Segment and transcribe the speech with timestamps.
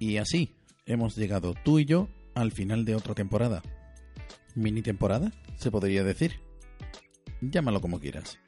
[0.00, 3.62] Y así hemos llegado tú y yo al final de otra temporada.
[4.54, 5.30] ¿Mini temporada?
[5.56, 6.40] Se podría decir.
[7.42, 8.38] Llámalo como quieras.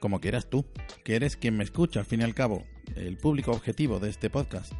[0.00, 0.66] Como quieras tú,
[1.02, 4.28] que eres quien me escucha al fin y al cabo, el público objetivo de este
[4.28, 4.72] podcast.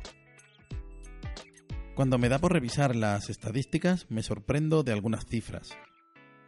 [1.94, 5.70] Cuando me da por revisar las estadísticas, me sorprendo de algunas cifras.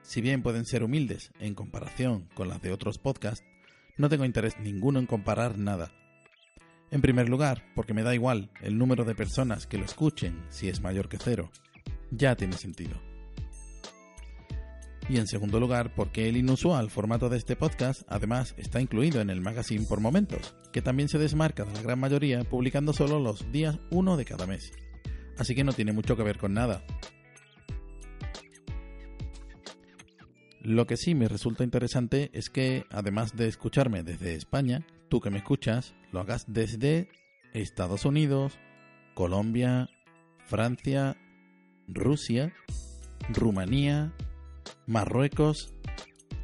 [0.02, 3.44] Si bien pueden ser humildes en comparación con las de otros podcasts,
[3.96, 5.90] no tengo interés ninguno en comparar nada.
[6.90, 10.68] En primer lugar, porque me da igual el número de personas que lo escuchen si
[10.68, 11.50] es mayor que cero.
[12.10, 13.00] Ya tiene sentido.
[15.08, 19.30] Y en segundo lugar, porque el inusual formato de este podcast además está incluido en
[19.30, 23.50] el magazine por momentos, que también se desmarca de la gran mayoría publicando solo los
[23.50, 24.72] días 1 de cada mes.
[25.38, 26.84] Así que no tiene mucho que ver con nada.
[30.62, 35.28] Lo que sí me resulta interesante es que, además de escucharme desde España, tú que
[35.28, 37.08] me escuchas, lo hagas desde
[37.52, 38.58] Estados Unidos,
[39.14, 39.90] Colombia,
[40.46, 41.16] Francia,
[41.88, 42.54] Rusia,
[43.34, 44.14] Rumanía,
[44.86, 45.74] Marruecos,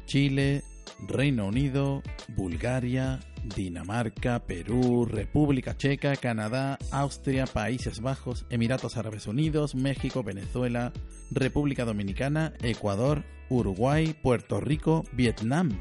[0.05, 0.63] Chile,
[1.07, 2.03] Reino Unido,
[2.35, 3.19] Bulgaria,
[3.55, 10.91] Dinamarca, Perú, República Checa, Canadá, Austria, Países Bajos, Emiratos Árabes Unidos, México, Venezuela,
[11.31, 15.71] República Dominicana, Ecuador, Uruguay, Puerto Rico, Vietnam,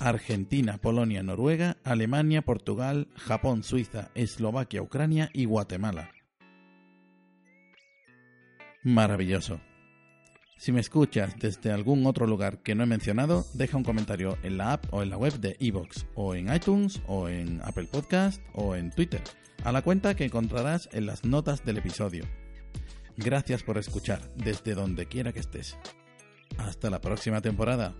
[0.00, 6.10] Argentina, Polonia, Noruega, Alemania, Portugal, Japón, Suiza, Eslovaquia, Ucrania y Guatemala.
[8.82, 9.60] Maravilloso.
[10.58, 14.58] Si me escuchas desde algún otro lugar que no he mencionado, deja un comentario en
[14.58, 18.42] la app o en la web de Evox, o en iTunes, o en Apple Podcast,
[18.54, 19.22] o en Twitter,
[19.62, 22.24] a la cuenta que encontrarás en las notas del episodio.
[23.16, 25.76] Gracias por escuchar desde donde quiera que estés.
[26.56, 27.94] Hasta la próxima temporada.